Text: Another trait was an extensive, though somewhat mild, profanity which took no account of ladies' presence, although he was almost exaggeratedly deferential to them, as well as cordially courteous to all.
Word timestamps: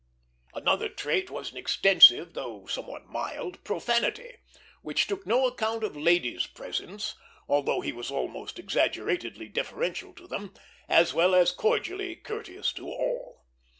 Another 0.55 0.89
trait 0.89 1.29
was 1.29 1.51
an 1.51 1.57
extensive, 1.57 2.33
though 2.33 2.65
somewhat 2.65 3.05
mild, 3.05 3.63
profanity 3.63 4.37
which 4.81 5.05
took 5.05 5.27
no 5.27 5.45
account 5.45 5.83
of 5.83 5.95
ladies' 5.95 6.47
presence, 6.47 7.13
although 7.47 7.81
he 7.81 7.91
was 7.93 8.09
almost 8.09 8.57
exaggeratedly 8.57 9.47
deferential 9.47 10.11
to 10.15 10.25
them, 10.25 10.55
as 10.89 11.13
well 11.13 11.35
as 11.35 11.51
cordially 11.51 12.15
courteous 12.15 12.73
to 12.73 12.87
all. 12.87 13.43